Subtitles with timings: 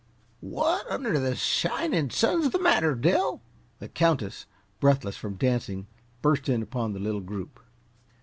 [0.39, 3.43] "What under the shinin' sun's the matter, Dell?"
[3.77, 4.47] The Countess,
[4.79, 5.85] breathless from dancing,
[6.23, 7.59] burst in upon the little group.